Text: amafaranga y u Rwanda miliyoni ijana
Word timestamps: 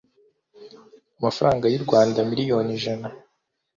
amafaranga 1.19 1.65
y 1.73 1.77
u 1.79 1.83
Rwanda 1.85 2.17
miliyoni 2.29 2.69
ijana 2.77 3.07